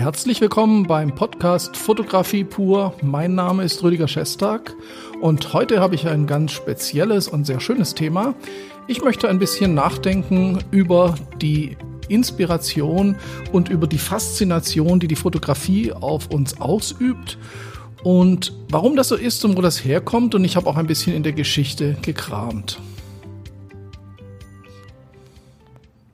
[0.00, 2.94] Herzlich willkommen beim Podcast Fotografie pur.
[3.02, 4.74] Mein Name ist Rüdiger Schestag
[5.20, 8.34] und heute habe ich ein ganz spezielles und sehr schönes Thema.
[8.86, 11.76] Ich möchte ein bisschen nachdenken über die
[12.08, 13.16] Inspiration
[13.52, 17.36] und über die Faszination, die die Fotografie auf uns ausübt
[18.02, 20.34] und warum das so ist und wo das herkommt.
[20.34, 22.80] Und ich habe auch ein bisschen in der Geschichte gekramt.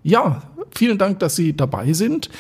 [0.03, 0.43] Ja,
[0.73, 2.31] vielen Dank, dass Sie dabei sind.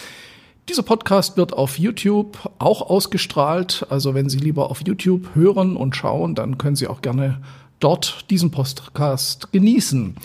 [0.69, 3.87] Dieser Podcast wird auf YouTube auch ausgestrahlt.
[3.88, 7.41] Also wenn Sie lieber auf YouTube hören und schauen, dann können Sie auch gerne
[7.79, 10.16] dort diesen Podcast genießen.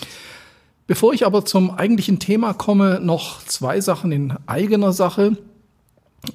[0.88, 5.38] Bevor ich aber zum eigentlichen Thema komme, noch zwei Sachen in eigener Sache.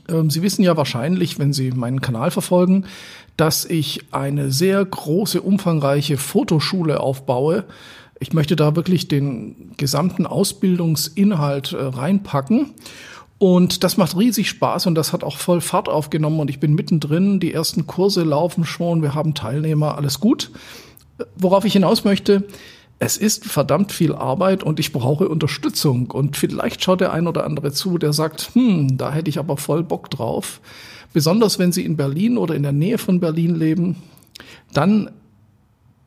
[0.09, 2.85] Ähm, Sie wissen ja wahrscheinlich, wenn Sie meinen Kanal verfolgen,
[3.37, 7.65] dass ich eine sehr große, umfangreiche Fotoschule aufbaue.
[8.21, 12.71] Ich möchte da wirklich den gesamten Ausbildungsinhalt äh, reinpacken.
[13.39, 16.75] Und das macht riesig Spaß und das hat auch voll Fahrt aufgenommen und ich bin
[16.75, 17.39] mittendrin.
[17.39, 20.51] Die ersten Kurse laufen schon, wir haben Teilnehmer, alles gut.
[21.37, 22.45] Worauf ich hinaus möchte,
[22.99, 26.11] es ist verdammt viel Arbeit und ich brauche Unterstützung.
[26.11, 29.59] Und vielleicht schaut der ein oder andere zu, der sagt, hm, da hätte ich aber
[29.59, 30.61] voll Bock drauf.
[31.13, 33.97] Besonders wenn Sie in Berlin oder in der Nähe von Berlin leben,
[34.73, 35.11] dann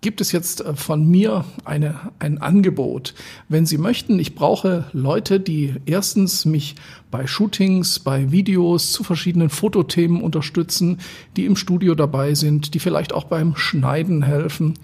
[0.01, 3.13] gibt es jetzt äh, von mir eine, ein Angebot.
[3.47, 6.75] Wenn Sie möchten, ich brauche Leute, die erstens mich
[7.11, 10.99] bei Shootings, bei Videos zu verschiedenen Fotothemen unterstützen,
[11.35, 14.75] die im Studio dabei sind, die vielleicht auch beim Schneiden helfen.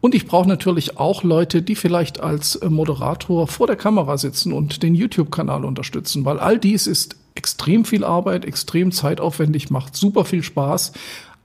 [0.00, 4.52] Und ich brauche natürlich auch Leute, die vielleicht als äh, Moderator vor der Kamera sitzen
[4.52, 10.24] und den YouTube-Kanal unterstützen, weil all dies ist extrem viel Arbeit, extrem zeitaufwendig, macht super
[10.24, 10.92] viel Spaß,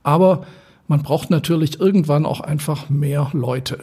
[0.02, 0.46] aber
[0.90, 3.78] man braucht natürlich irgendwann auch einfach mehr Leute.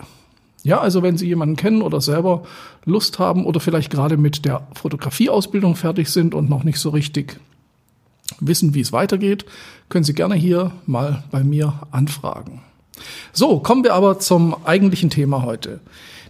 [0.63, 2.43] Ja, also wenn Sie jemanden kennen oder selber
[2.83, 7.39] Lust haben oder vielleicht gerade mit der Fotografieausbildung fertig sind und noch nicht so richtig
[8.41, 9.45] wissen, wie es weitergeht,
[9.87, 12.61] können Sie gerne hier mal bei mir anfragen.
[13.31, 15.79] So, kommen wir aber zum eigentlichen Thema heute.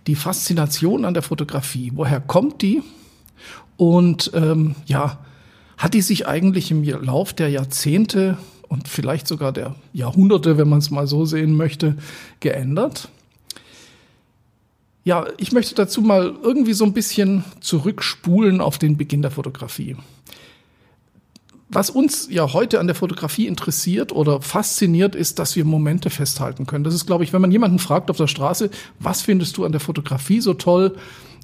[0.06, 1.92] Die Faszination an der Fotografie.
[1.96, 2.84] Woher kommt die?
[3.78, 5.18] Und ähm, ja,
[5.80, 8.38] hat die sich eigentlich im Lauf der Jahrzehnte
[8.70, 11.98] und vielleicht sogar der Jahrhunderte, wenn man es mal so sehen möchte,
[12.40, 13.10] geändert.
[15.04, 19.96] Ja, ich möchte dazu mal irgendwie so ein bisschen zurückspulen auf den Beginn der Fotografie.
[21.70, 26.66] Was uns ja heute an der Fotografie interessiert oder fasziniert, ist, dass wir Momente festhalten
[26.66, 26.86] können.
[26.86, 29.74] Das ist, glaube ich, wenn man jemanden fragt auf der Straße, was findest du an
[29.74, 30.96] der Fotografie so toll,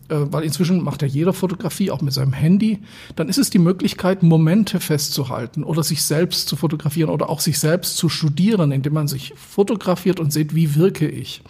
[0.10, 2.80] weil inzwischen macht ja jeder Fotografie, auch mit seinem Handy,
[3.16, 7.60] dann ist es die Möglichkeit, Momente festzuhalten oder sich selbst zu fotografieren oder auch sich
[7.60, 11.42] selbst zu studieren, indem man sich fotografiert und sieht, wie wirke ich.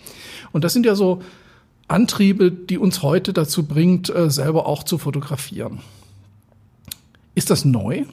[0.52, 1.22] Und das sind ja so
[1.88, 5.80] Antriebe, die uns heute dazu bringt, äh, selber auch zu fotografieren.
[7.36, 8.06] Ist das neu?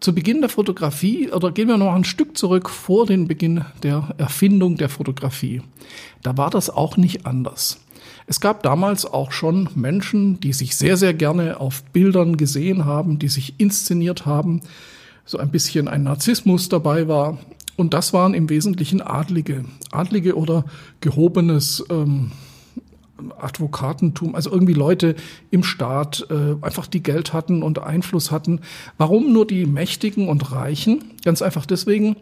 [0.00, 4.14] Zu Beginn der Fotografie, oder gehen wir noch ein Stück zurück vor den Beginn der
[4.18, 5.62] Erfindung der Fotografie.
[6.22, 7.78] Da war das auch nicht anders.
[8.26, 13.18] Es gab damals auch schon Menschen, die sich sehr, sehr gerne auf Bildern gesehen haben,
[13.18, 14.60] die sich inszeniert haben,
[15.24, 17.38] so ein bisschen ein Narzissmus dabei war.
[17.76, 20.64] Und das waren im Wesentlichen Adlige, Adlige oder
[21.00, 22.32] gehobenes ähm,
[23.38, 25.14] Advokatentum, also irgendwie Leute
[25.50, 28.60] im Staat, äh, einfach die Geld hatten und Einfluss hatten.
[28.98, 31.04] Warum nur die Mächtigen und Reichen?
[31.24, 32.16] Ganz einfach deswegen,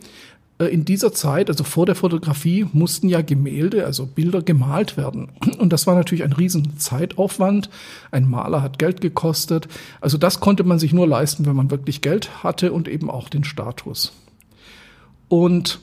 [0.67, 5.31] in dieser Zeit, also vor der Fotografie, mussten ja Gemälde, also Bilder gemalt werden.
[5.59, 7.71] Und das war natürlich ein riesen Zeitaufwand.
[8.11, 9.69] Ein Maler hat Geld gekostet.
[10.01, 13.29] Also das konnte man sich nur leisten, wenn man wirklich Geld hatte und eben auch
[13.29, 14.13] den Status.
[15.29, 15.81] Und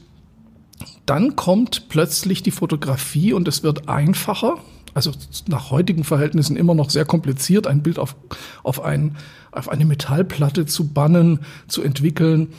[1.05, 4.57] dann kommt plötzlich die Fotografie und es wird einfacher.
[4.93, 5.11] Also
[5.47, 8.15] nach heutigen Verhältnissen immer noch sehr kompliziert, ein Bild auf,
[8.63, 9.15] auf, ein,
[9.51, 12.49] auf eine Metallplatte zu bannen, zu entwickeln.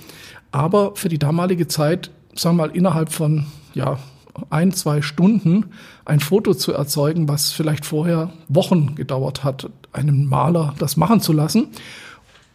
[0.51, 3.99] Aber für die damalige Zeit, sagen wir mal, innerhalb von ja,
[4.51, 5.67] ein, zwei Stunden
[6.05, 11.33] ein Foto zu erzeugen, was vielleicht vorher Wochen gedauert hat, einem Maler das machen zu
[11.33, 11.69] lassen.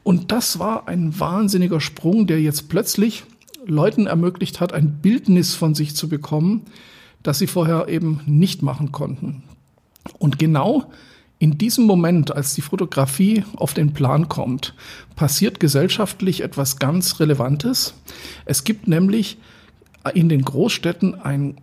[0.03, 3.23] Und das war ein wahnsinniger Sprung, der jetzt plötzlich
[3.65, 6.63] Leuten ermöglicht hat, ein Bildnis von sich zu bekommen,
[7.21, 9.43] das sie vorher eben nicht machen konnten.
[10.19, 10.91] Und genau
[11.43, 14.75] in diesem Moment, als die Fotografie auf den Plan kommt,
[15.17, 17.95] passiert gesellschaftlich etwas ganz Relevantes.
[18.45, 19.37] Es gibt nämlich
[20.13, 21.57] in den Großstädten ein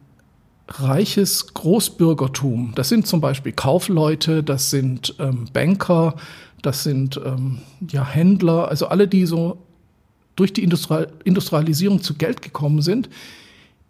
[0.69, 2.73] reiches Großbürgertum.
[2.75, 6.17] Das sind zum Beispiel Kaufleute, das sind ähm, Banker,
[6.61, 7.61] das sind ähm,
[7.91, 9.63] ja Händler, also alle, die so
[10.37, 13.09] durch die Industrial Industrialisierung zu Geld gekommen sind,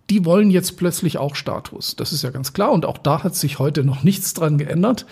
[0.08, 1.96] die wollen jetzt plötzlich auch Status.
[1.96, 5.04] Das ist ja ganz klar und auch da hat sich heute noch nichts dran geändert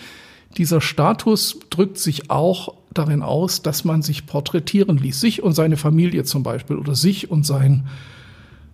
[0.57, 5.77] dieser Status drückt sich auch darin aus, dass man sich porträtieren ließ, sich und seine
[5.77, 7.87] Familie zum Beispiel oder sich und sein,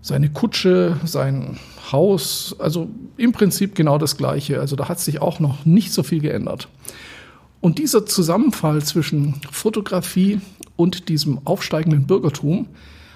[0.01, 1.57] seine Kutsche, sein
[1.91, 4.59] Haus, also im Prinzip genau das Gleiche.
[4.59, 6.69] Also da hat sich auch noch nicht so viel geändert.
[7.61, 10.39] Und dieser Zusammenfall zwischen Fotografie
[10.75, 12.67] und diesem aufsteigenden Bürgertum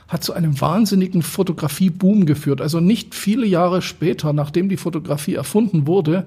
[0.08, 2.60] hat zu einem wahnsinnigen Fotografieboom geführt.
[2.60, 6.26] Also nicht viele Jahre später, nachdem die Fotografie erfunden wurde,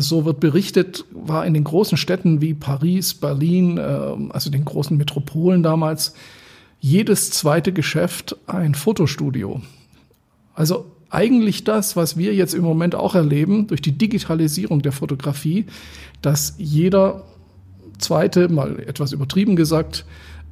[0.00, 3.82] so wird berichtet, war in den großen Städten wie Paris, Berlin, äh,
[4.30, 6.14] also den großen Metropolen damals,
[6.80, 9.62] jedes zweite Geschäft ein Fotostudio.
[10.54, 15.66] Also eigentlich das, was wir jetzt im Moment auch erleben durch die Digitalisierung der Fotografie,
[16.22, 17.24] dass jeder
[17.98, 20.04] zweite, mal etwas übertrieben gesagt,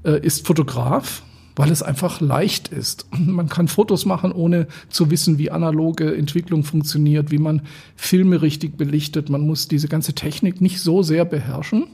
[0.05, 1.23] äh, ist Fotograf,
[1.57, 3.07] weil es einfach leicht ist.
[3.19, 7.63] Man kann Fotos machen, ohne zu wissen, wie analoge Entwicklung funktioniert, wie man
[7.97, 9.29] Filme richtig belichtet.
[9.29, 11.87] Man muss diese ganze Technik nicht so sehr beherrschen,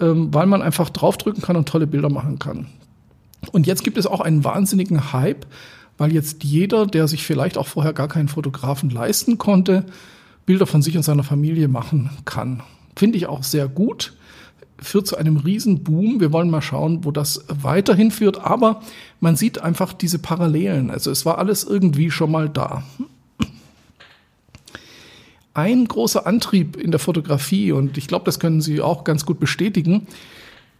[0.00, 2.66] ähm, weil man einfach draufdrücken kann und tolle Bilder machen kann.
[3.52, 5.46] Und jetzt gibt es auch einen wahnsinnigen Hype,
[5.98, 9.86] weil jetzt jeder, der sich vielleicht auch vorher gar keinen Fotografen leisten konnte,
[10.44, 12.62] Bilder von sich und seiner Familie machen kann.
[12.94, 14.15] Finde ich auch sehr gut
[14.78, 16.20] führt zu einem Riesenboom.
[16.20, 18.38] Wir wollen mal schauen, wo das weiterhin führt.
[18.38, 18.82] Aber
[19.20, 20.90] man sieht einfach diese Parallelen.
[20.90, 22.82] Also es war alles irgendwie schon mal da.
[25.54, 29.40] Ein großer Antrieb in der Fotografie, und ich glaube, das können Sie auch ganz gut
[29.40, 30.06] bestätigen,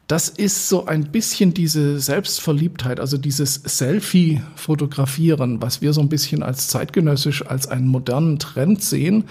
[0.06, 6.44] das ist so ein bisschen diese Selbstverliebtheit, also dieses Selfie-Fotografieren, was wir so ein bisschen
[6.44, 9.24] als zeitgenössisch, als einen modernen Trend sehen.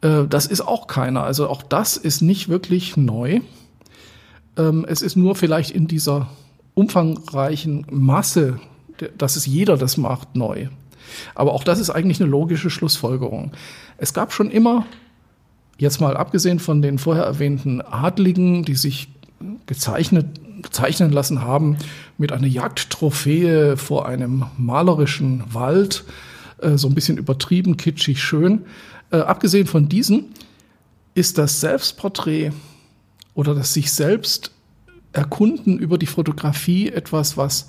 [0.00, 1.24] Äh, das ist auch keiner.
[1.24, 3.40] Also auch das ist nicht wirklich neu.
[4.58, 6.28] Ähm, es ist nur vielleicht in dieser
[6.74, 8.60] umfangreichen Masse,
[9.16, 10.68] dass es jeder das macht, neu.
[11.34, 13.52] Aber auch das ist eigentlich eine logische Schlussfolgerung.
[13.96, 14.84] Es gab schon immer,
[15.78, 19.08] jetzt mal abgesehen von den vorher erwähnten Adligen, die sich
[19.66, 20.26] gezeichnet,
[20.70, 21.78] zeichnen lassen haben
[22.18, 26.04] mit einer Jagdtrophäe vor einem malerischen Wald,
[26.58, 28.64] äh, so ein bisschen übertrieben, kitschig, schön.
[29.10, 30.26] Äh, abgesehen von diesen
[31.14, 32.52] ist das Selbstporträt
[33.38, 34.50] oder das sich selbst
[35.12, 37.68] erkunden über die Fotografie etwas, was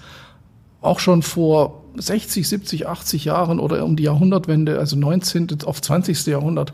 [0.81, 5.59] auch schon vor 60, 70, 80 Jahren oder um die Jahrhundertwende, also 19.
[5.65, 6.25] auf 20.
[6.25, 6.73] Jahrhundert,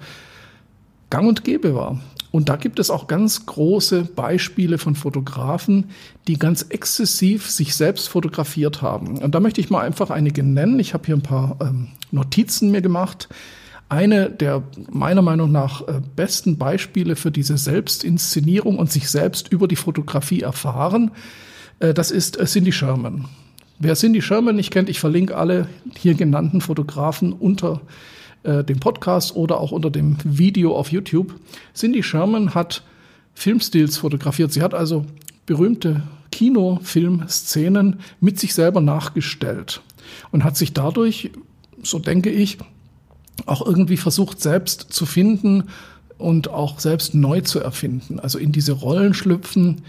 [1.09, 1.99] gang und gäbe war.
[2.31, 5.89] Und da gibt es auch ganz große Beispiele von Fotografen,
[6.29, 9.17] die ganz exzessiv sich selbst fotografiert haben.
[9.17, 10.79] Und da möchte ich mal einfach einige nennen.
[10.79, 13.27] Ich habe hier ein paar ähm, Notizen mir gemacht.
[13.95, 14.61] Eine der
[14.91, 20.41] meiner Meinung nach äh, besten Beispiele für diese Selbstinszenierung und sich selbst über die Fotografie
[20.41, 21.11] erfahren,
[21.79, 23.29] äh, das ist äh, Cindy Sherman.
[23.79, 27.81] Wer Cindy Sherman nicht kennt, ich verlinke alle hier genannten Fotografen unter
[28.43, 31.33] dem Podcast oder auch unter dem Video auf YouTube.
[31.73, 32.83] Cindy Sherman hat
[33.33, 34.53] Filmstils fotografiert.
[34.53, 35.03] Sie hat also
[35.47, 39.81] berühmte Kinofilmszenen mit sich selber nachgestellt
[40.31, 41.31] und hat sich dadurch,
[41.81, 42.59] so denke ich,
[43.45, 45.65] auch irgendwie versucht, selbst zu finden
[46.17, 48.19] und auch selbst neu zu erfinden.
[48.19, 49.81] Also in diese Rollen schlüpfen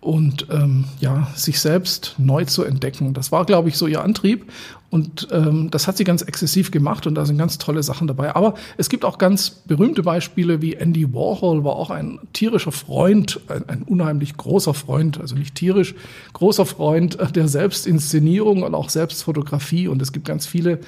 [0.00, 3.14] und ähm, ja, sich selbst neu zu entdecken.
[3.14, 4.50] Das war, glaube ich, so ihr Antrieb.
[4.90, 8.34] Und ähm, das hat sie ganz exzessiv gemacht und da sind ganz tolle Sachen dabei.
[8.34, 13.40] Aber es gibt auch ganz berühmte Beispiele, wie Andy Warhol war auch ein tierischer Freund,
[13.48, 15.94] ein, ein unheimlich großer Freund, also nicht tierisch,
[16.32, 19.88] großer Freund der Selbstinszenierung und auch Selbstfotografie.
[19.88, 20.78] Und es gibt ganz viele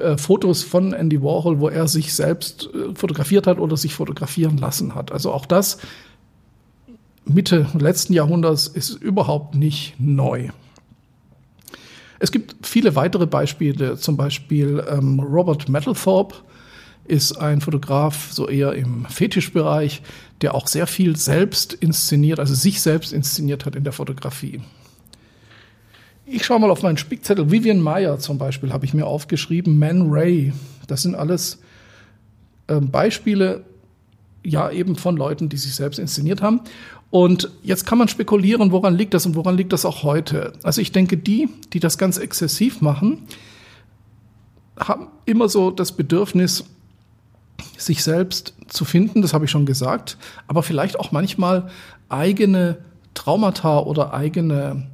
[0.00, 4.56] äh, Fotos von Andy Warhol, wo er sich selbst äh, fotografiert hat oder sich fotografieren
[4.58, 5.12] lassen hat.
[5.12, 5.78] Also auch das
[7.24, 10.48] Mitte letzten Jahrhunderts ist überhaupt nicht neu.
[12.18, 16.36] Es gibt viele weitere Beispiele, zum Beispiel ähm, Robert Mapplethorpe
[17.06, 20.02] ist ein Fotograf, so eher im Fetischbereich,
[20.42, 24.60] der auch sehr viel selbst inszeniert, also sich selbst inszeniert hat in der Fotografie.
[26.32, 27.50] Ich schaue mal auf meinen Spickzettel.
[27.50, 29.80] Vivian Meyer zum Beispiel habe ich mir aufgeschrieben.
[29.80, 30.52] Man Ray.
[30.86, 31.58] Das sind alles
[32.68, 33.64] äh, Beispiele,
[34.44, 36.60] ja, eben von Leuten, die sich selbst inszeniert haben.
[37.10, 40.52] Und jetzt kann man spekulieren, woran liegt das und woran liegt das auch heute.
[40.62, 43.26] Also ich denke, die, die das ganz exzessiv machen,
[44.78, 46.64] haben immer so das Bedürfnis,
[47.76, 51.68] sich selbst zu finden, das habe ich schon gesagt, aber vielleicht auch manchmal
[52.08, 52.78] eigene
[53.14, 54.86] Traumata oder eigene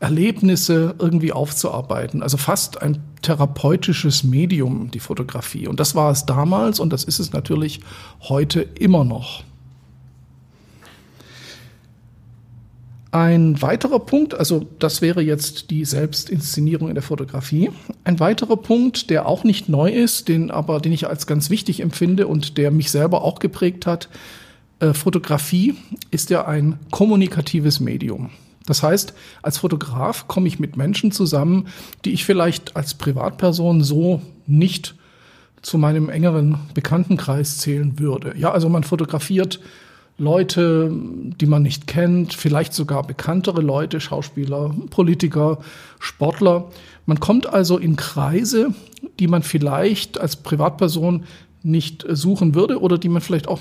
[0.00, 2.22] Erlebnisse irgendwie aufzuarbeiten.
[2.22, 5.66] Also fast ein therapeutisches Medium, die Fotografie.
[5.66, 7.80] Und das war es damals und das ist es natürlich
[8.20, 9.42] heute immer noch.
[13.10, 17.70] Ein weiterer Punkt, also das wäre jetzt die Selbstinszenierung in der Fotografie.
[18.04, 21.80] Ein weiterer Punkt, der auch nicht neu ist, den aber den ich als ganz wichtig
[21.80, 24.08] empfinde und der mich selber auch geprägt hat,
[24.80, 25.74] Äh, Fotografie
[26.12, 28.30] ist ja ein kommunikatives Medium.
[28.68, 31.68] Das heißt, als Fotograf komme ich mit Menschen zusammen,
[32.04, 34.94] die ich vielleicht als Privatperson so nicht
[35.62, 38.34] zu meinem engeren Bekanntenkreis zählen würde.
[38.36, 39.58] Ja, also man fotografiert
[40.18, 45.60] Leute, die man nicht kennt, vielleicht sogar bekanntere Leute, Schauspieler, Politiker,
[45.98, 46.68] Sportler.
[47.06, 48.74] Man kommt also in Kreise,
[49.18, 51.24] die man vielleicht als Privatperson
[51.62, 53.60] nicht suchen würde oder die man vielleicht auch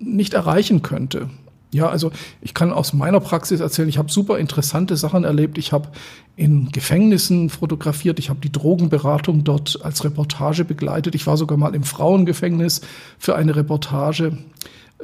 [0.00, 1.30] nicht erreichen könnte.
[1.72, 2.10] Ja, also
[2.40, 5.56] ich kann aus meiner Praxis erzählen, ich habe super interessante Sachen erlebt.
[5.56, 5.90] Ich habe
[6.34, 11.14] in Gefängnissen fotografiert, ich habe die Drogenberatung dort als Reportage begleitet.
[11.14, 12.80] Ich war sogar mal im Frauengefängnis
[13.18, 14.36] für eine Reportage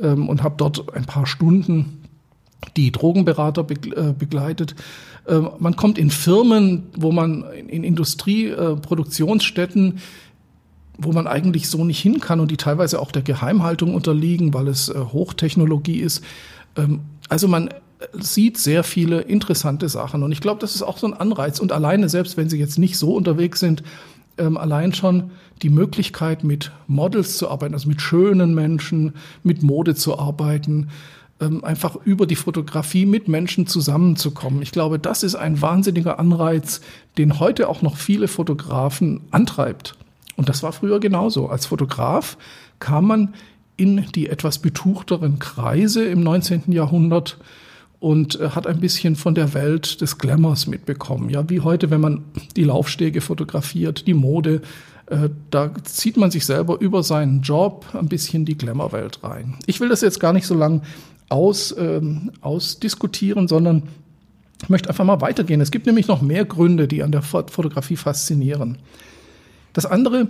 [0.00, 2.02] ähm, und habe dort ein paar Stunden
[2.76, 4.74] die Drogenberater äh, begleitet.
[5.28, 10.00] Ähm, man kommt in Firmen, wo man in Industrieproduktionsstätten,
[10.98, 14.68] wo man eigentlich so nicht hin kann und die teilweise auch der Geheimhaltung unterliegen, weil
[14.68, 16.24] es äh, Hochtechnologie ist.
[16.76, 17.70] Ähm, also man
[18.12, 21.60] sieht sehr viele interessante Sachen und ich glaube, das ist auch so ein Anreiz.
[21.60, 23.82] Und alleine, selbst wenn Sie jetzt nicht so unterwegs sind,
[24.38, 25.30] ähm, allein schon
[25.62, 30.88] die Möglichkeit, mit Models zu arbeiten, also mit schönen Menschen, mit Mode zu arbeiten,
[31.40, 34.62] ähm, einfach über die Fotografie mit Menschen zusammenzukommen.
[34.62, 36.80] Ich glaube, das ist ein wahnsinniger Anreiz,
[37.18, 39.96] den heute auch noch viele Fotografen antreibt.
[40.36, 41.48] Und das war früher genauso.
[41.48, 42.36] Als Fotograf
[42.78, 43.34] kam man
[43.76, 46.72] in die etwas betuchteren Kreise im 19.
[46.72, 47.38] Jahrhundert
[47.98, 51.30] und äh, hat ein bisschen von der Welt des Glamours mitbekommen.
[51.30, 52.24] Ja, wie heute, wenn man
[52.56, 54.62] die Laufstege fotografiert, die Mode,
[55.06, 59.56] äh, da zieht man sich selber über seinen Job ein bisschen die Glamour-Welt rein.
[59.66, 60.82] Ich will das jetzt gar nicht so lang
[61.28, 63.84] aus, ähm, ausdiskutieren, sondern
[64.68, 65.60] möchte einfach mal weitergehen.
[65.60, 68.78] Es gibt nämlich noch mehr Gründe, die an der Fotografie faszinieren.
[69.76, 70.28] Das andere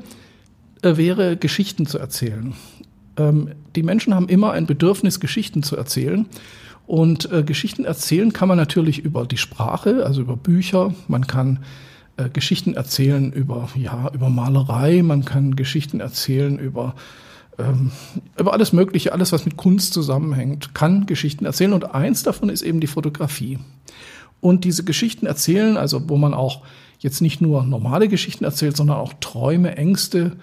[0.83, 2.55] äh, wäre, Geschichten zu erzählen.
[3.17, 6.27] Ähm, die Menschen haben immer ein Bedürfnis, Geschichten zu erzählen.
[6.85, 10.93] Und äh, Geschichten erzählen kann man natürlich über die Sprache, also über Bücher.
[11.07, 11.61] Man kann
[12.17, 15.05] äh, Geschichten erzählen über, ja, über Malerei.
[15.05, 16.97] Man kann Geschichten erzählen über,
[17.57, 17.93] ähm,
[18.37, 21.73] über alles Mögliche, alles, was mit Kunst zusammenhängt, kann Geschichten erzählen.
[21.73, 23.61] Und eins davon ist eben die Fotografie.
[24.41, 26.63] Und diese Geschichten erzählen, also wo man auch
[26.99, 30.37] jetzt nicht nur normale Geschichten erzählt, sondern auch Träume, Ängste,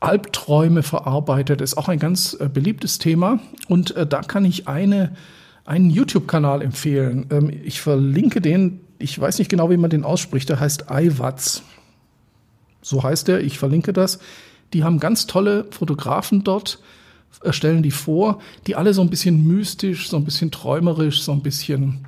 [0.00, 3.40] Albträume verarbeitet, ist auch ein ganz äh, beliebtes Thema.
[3.68, 5.12] Und äh, da kann ich eine
[5.64, 7.26] einen YouTube-Kanal empfehlen.
[7.30, 11.62] Ähm, ich verlinke den, ich weiß nicht genau, wie man den ausspricht, der heißt iWatz.
[12.82, 14.18] So heißt er, ich verlinke das.
[14.72, 16.80] Die haben ganz tolle Fotografen dort,
[17.50, 21.42] stellen die vor, die alle so ein bisschen mystisch, so ein bisschen träumerisch, so ein
[21.42, 22.06] bisschen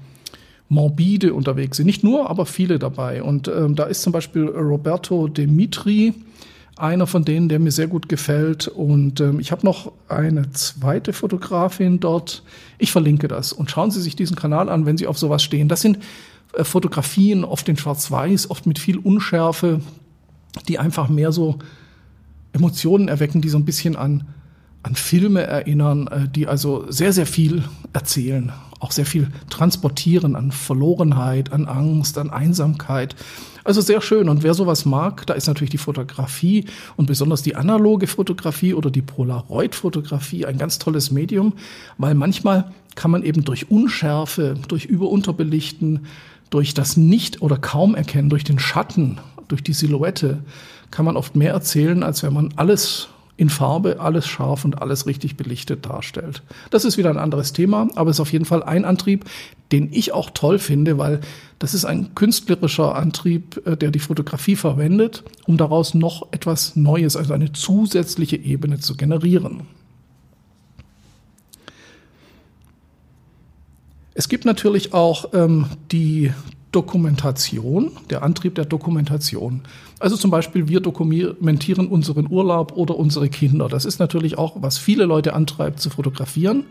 [0.69, 1.87] morbide unterwegs sind.
[1.87, 3.23] Nicht nur, aber viele dabei.
[3.23, 6.13] Und ähm, da ist zum Beispiel Roberto Dimitri,
[6.77, 8.69] einer von denen, der mir sehr gut gefällt.
[8.69, 12.43] Und ähm, ich habe noch eine zweite Fotografin dort.
[12.79, 13.53] Ich verlinke das.
[13.53, 15.69] Und schauen Sie sich diesen Kanal an, wenn Sie auf sowas stehen.
[15.69, 15.99] Das sind
[16.55, 19.81] äh, Fotografien, oft in Schwarz-Weiß, oft mit viel Unschärfe,
[20.69, 21.59] die einfach mehr so
[22.53, 24.25] Emotionen erwecken, die so ein bisschen an,
[24.83, 30.53] an Filme erinnern, äh, die also sehr, sehr viel erzählen auch sehr viel transportieren an
[30.53, 33.17] Verlorenheit, an Angst, an Einsamkeit.
[33.65, 34.29] Also sehr schön.
[34.29, 36.67] Und wer sowas mag, da ist natürlich die Fotografie
[36.97, 41.55] und besonders die analoge Fotografie oder die Polaroid-Fotografie ein ganz tolles Medium,
[41.99, 46.07] weil manchmal kann man eben durch Unschärfe, durch Überunterbelichten,
[46.51, 49.19] durch das Nicht- oder kaum erkennen, durch den Schatten,
[49.49, 50.39] durch die Silhouette,
[50.91, 55.07] kann man oft mehr erzählen, als wenn man alles in Farbe, alles scharf und alles
[55.07, 56.43] richtig belichtet darstellt.
[56.71, 59.27] Das ist wieder ein anderes Thema, aber es ist auf jeden Fall ein Antrieb,
[59.73, 61.21] den ich auch toll finde, weil
[61.59, 67.17] das ist ein künstlerischer Antrieb, äh, der die Fotografie verwendet, um daraus noch etwas Neues,
[67.17, 69.63] also eine zusätzliche Ebene zu generieren.
[74.15, 76.33] Es gibt natürlich auch ähm, die
[76.77, 79.63] Dokumentation, der Antrieb der Dokumentation.
[79.99, 83.71] Also zum Beispiel, wir dokumentieren unseren Urlaub oder unsere Kinder.
[83.71, 86.65] Das ist natürlich auch, was viele Leute antreibt, zu fotografieren.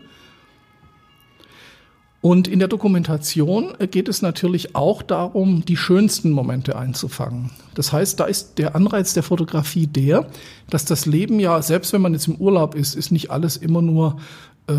[2.20, 7.50] Und in der Dokumentation geht es natürlich auch darum, die schönsten Momente einzufangen.
[7.74, 10.28] Das heißt, da ist der Anreiz der Fotografie der,
[10.70, 13.82] dass das Leben ja, selbst wenn man jetzt im Urlaub ist, ist nicht alles immer
[13.82, 14.18] nur
[14.68, 14.74] äh,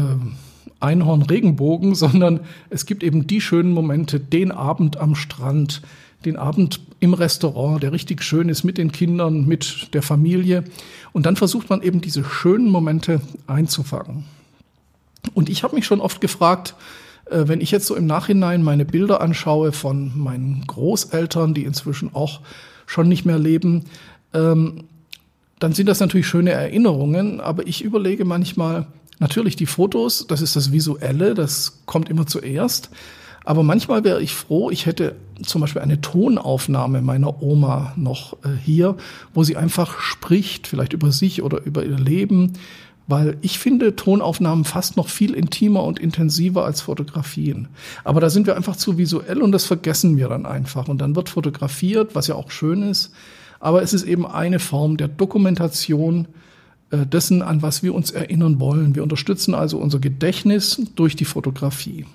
[0.80, 5.82] Einhorn Regenbogen, sondern es gibt eben die schönen Momente, den Abend am Strand,
[6.26, 10.64] den Abend im Restaurant, der richtig schön ist mit den Kindern, mit der Familie.
[11.14, 14.26] Und dann versucht man eben diese schönen Momente einzufangen.
[15.34, 16.76] Und ich habe mich schon oft gefragt,
[17.26, 22.14] äh, wenn ich jetzt so im Nachhinein meine Bilder anschaue von meinen Großeltern, die inzwischen
[22.14, 22.42] auch
[22.86, 23.86] schon nicht mehr leben,
[24.34, 24.86] ähm,
[25.60, 28.88] dann sind das natürlich schöne Erinnerungen, aber ich überlege manchmal,
[29.20, 32.92] Natürlich die Fotos, das ist das Visuelle, das kommt immer zuerst.
[33.48, 38.50] Aber manchmal wäre ich froh, ich hätte zum Beispiel eine Tonaufnahme meiner Oma noch äh,
[38.62, 38.98] hier,
[39.34, 42.54] wo sie einfach spricht, vielleicht über sich oder über ihr Leben,
[43.08, 47.70] weil ich finde Tonaufnahmen fast noch viel intimer und intensiver als Fotografien.
[48.04, 50.90] Aber da sind wir einfach zu visuell und das vergessen wir dann einfach.
[50.90, 53.14] Und dann wird fotografiert, was ja auch schön ist.
[53.62, 56.28] Aber es ist eben eine Form der Dokumentation
[56.92, 58.96] dessen, an was wir uns erinnern wollen.
[58.96, 62.06] Wir unterstützen also unser Gedächtnis durch die Fotografie.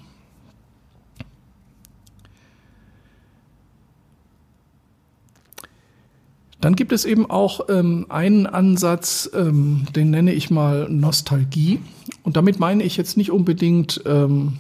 [6.63, 11.81] Dann gibt es eben auch ähm, einen Ansatz, ähm, den nenne ich mal Nostalgie.
[12.23, 14.59] Und damit meine ich jetzt nicht unbedingt ähm,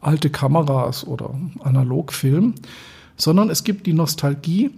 [0.00, 2.54] alte Kameras oder Analogfilm,
[3.18, 4.70] sondern es gibt die Nostalgie,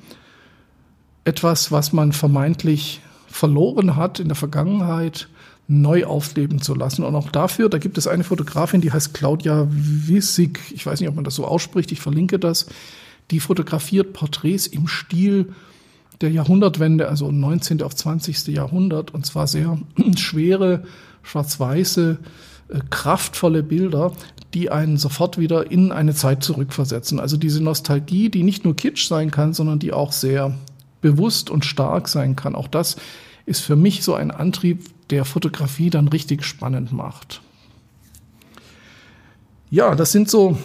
[1.23, 3.01] etwas, was man vermeintlich
[3.31, 5.29] verloren hat in der Vergangenheit,
[5.69, 7.05] neu aufleben zu lassen.
[7.05, 11.09] Und auch dafür, da gibt es eine Fotografin, die heißt Claudia Wissig, ich weiß nicht,
[11.09, 12.67] ob man das so ausspricht, ich verlinke das,
[13.31, 15.53] die fotografiert Porträts im Stil
[16.21, 17.83] der Jahrhundertwende, also 19.
[17.83, 18.49] auf 20.
[18.49, 19.79] Jahrhundert, und zwar sehr
[20.17, 20.83] schwere,
[21.23, 22.19] schwarz-weiße,
[22.69, 24.13] äh, kraftvolle Bilder,
[24.53, 27.21] die einen sofort wieder in eine Zeit zurückversetzen.
[27.21, 30.53] Also diese Nostalgie, die nicht nur Kitsch sein kann, sondern die auch sehr
[31.01, 32.55] bewusst und stark sein kann.
[32.55, 32.97] Auch das
[33.47, 37.41] ist für mich so ein Antrieb, der Fotografie dann richtig spannend macht.
[39.71, 40.59] Ja, das sind so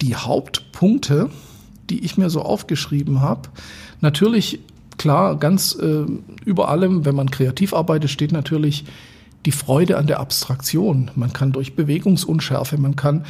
[0.00, 1.30] die Hauptpunkte,
[1.90, 3.48] die ich mir so aufgeschrieben habe.
[4.00, 4.60] Natürlich,
[4.96, 6.04] klar, ganz äh,
[6.44, 8.84] über allem, wenn man kreativ arbeitet, steht natürlich
[9.46, 11.10] die Freude an der Abstraktion.
[11.14, 13.24] Man kann durch Bewegungsunschärfe, man kann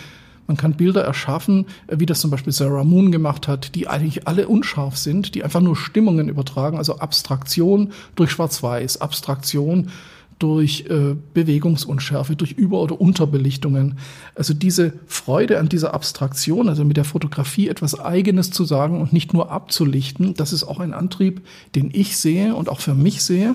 [0.49, 4.49] man kann Bilder erschaffen, wie das zum Beispiel Sarah Moon gemacht hat, die eigentlich alle
[4.49, 9.91] unscharf sind, die einfach nur Stimmungen übertragen, also Abstraktion durch Schwarz-Weiß, Abstraktion
[10.39, 13.99] durch äh, Bewegungsunschärfe, durch Über- oder Unterbelichtungen.
[14.35, 19.13] Also diese Freude an dieser Abstraktion, also mit der Fotografie etwas Eigenes zu sagen und
[19.13, 21.43] nicht nur abzulichten, das ist auch ein Antrieb,
[21.75, 23.55] den ich sehe und auch für mich sehe.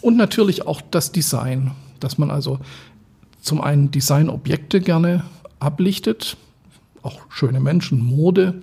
[0.00, 2.58] Und natürlich auch das Design, dass man also
[3.42, 5.22] zum einen Designobjekte gerne
[5.58, 6.36] ablichtet,
[7.02, 8.62] auch schöne Menschen, Mode,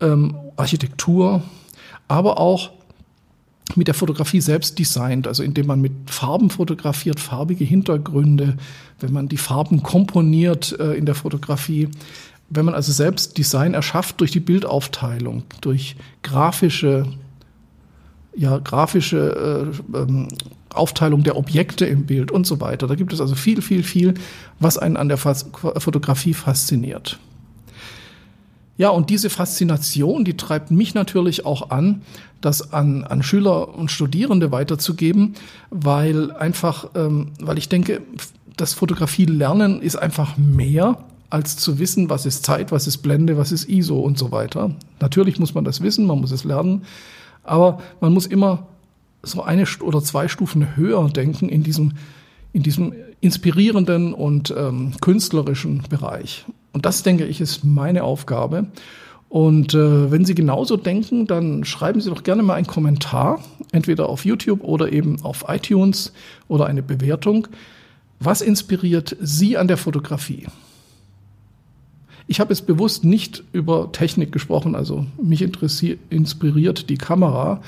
[0.00, 1.42] ähm, Architektur,
[2.08, 2.70] aber auch
[3.76, 8.56] mit der Fotografie selbst designt, also indem man mit Farben fotografiert, farbige Hintergründe,
[8.98, 11.88] wenn man die Farben komponiert äh, in der Fotografie,
[12.48, 17.06] wenn man also selbst Design erschafft durch die Bildaufteilung, durch grafische,
[18.34, 20.28] ja, grafische äh, ähm,
[20.74, 22.86] Aufteilung der Objekte im Bild und so weiter.
[22.86, 24.14] Da gibt es also viel, viel, viel,
[24.58, 27.18] was einen an der Fotografie fasziniert.
[28.76, 32.00] Ja, und diese Faszination, die treibt mich natürlich auch an,
[32.40, 35.34] das an, an Schüler und Studierende weiterzugeben,
[35.68, 38.00] weil einfach, ähm, weil ich denke,
[38.56, 43.36] das Fotografie lernen ist einfach mehr als zu wissen, was ist Zeit, was ist Blende,
[43.36, 44.74] was ist ISO und so weiter.
[44.98, 46.82] Natürlich muss man das wissen, man muss es lernen,
[47.44, 48.66] aber man muss immer
[49.22, 51.92] so eine oder zwei Stufen höher denken in diesem,
[52.52, 56.44] in diesem inspirierenden und ähm, künstlerischen Bereich.
[56.72, 58.66] Und das, denke ich, ist meine Aufgabe.
[59.28, 64.08] Und äh, wenn Sie genauso denken, dann schreiben Sie doch gerne mal einen Kommentar, entweder
[64.08, 66.12] auf YouTube oder eben auf iTunes
[66.48, 67.46] oder eine Bewertung.
[68.18, 70.46] Was inspiriert Sie an der Fotografie?
[72.26, 77.60] Ich habe jetzt bewusst nicht über Technik gesprochen, also mich inspiriert die Kamera.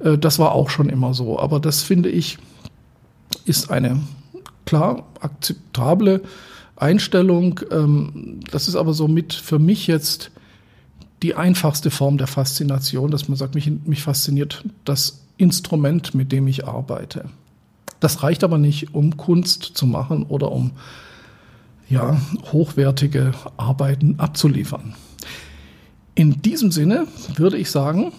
[0.00, 2.38] Äh, das war auch schon immer so, aber das finde ich
[3.44, 4.00] ist eine
[4.64, 6.22] klar akzeptable
[6.76, 7.60] Einstellung.
[7.70, 10.30] Ähm, das ist aber so mit für mich jetzt
[11.22, 16.46] die einfachste Form der Faszination, dass man sagt, mich, mich fasziniert das Instrument, mit dem
[16.46, 17.26] ich arbeite.
[18.00, 20.72] Das reicht aber nicht, um Kunst zu machen oder um
[21.88, 22.20] ja,
[22.52, 24.94] hochwertige Arbeiten abzuliefern.
[26.14, 27.06] In diesem Sinne
[27.36, 28.12] würde ich sagen,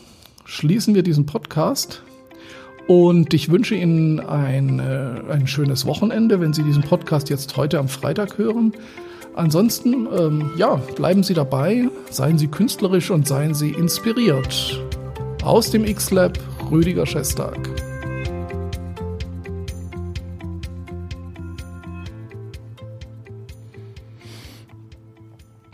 [0.50, 2.02] schließen wir diesen Podcast
[2.88, 7.78] und ich wünsche Ihnen ein, äh, ein schönes Wochenende, wenn Sie diesen Podcast jetzt heute
[7.78, 8.74] am Freitag hören.
[9.36, 14.82] Ansonsten, ähm, ja, bleiben Sie dabei, seien Sie künstlerisch und seien Sie inspiriert.
[15.44, 16.40] Aus dem X-Lab,
[16.72, 17.89] Rüdiger Schestag.